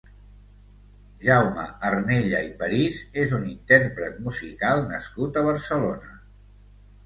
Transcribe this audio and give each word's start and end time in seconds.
Jaume 1.25 1.65
Arnella 1.89 2.41
i 2.49 2.49
París 2.63 2.99
és 3.27 3.37
un 3.41 3.47
intérpret 3.53 4.19
musical 4.31 4.85
nascut 4.91 5.41
a 5.45 5.49
Barcelona. 5.53 6.21